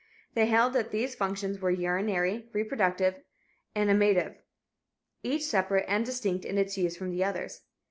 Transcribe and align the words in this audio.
They 0.33 0.47
held 0.47 0.73
that 0.73 0.89
these 0.89 1.13
functions 1.13 1.59
were 1.59 1.69
urinary, 1.69 2.49
reproductive 2.53 3.21
and 3.75 3.87
amative, 3.91 4.35
each 5.21 5.43
separate 5.43 5.85
and 5.87 6.03
distinct 6.03 6.43
in 6.43 6.57
its 6.57 6.75
use 6.75 6.97
from 6.97 7.11
the 7.11 7.23
others. 7.23 7.61